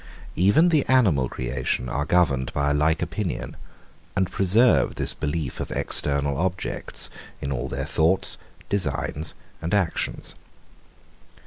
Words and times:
Even 0.35 0.69
the 0.69 0.83
animal 0.87 1.29
creation 1.29 1.87
are 1.87 2.05
governed 2.05 2.51
by 2.53 2.71
a 2.71 2.73
like 2.73 3.03
opinion, 3.03 3.55
and 4.15 4.31
preserve 4.31 4.95
this 4.95 5.13
belief 5.13 5.59
of 5.59 5.69
external 5.71 6.37
objects, 6.39 7.11
in 7.39 7.51
all 7.51 7.67
their 7.67 7.85
thoughts, 7.85 8.39
designs, 8.67 9.35
and 9.61 9.75
actions. 9.75 10.33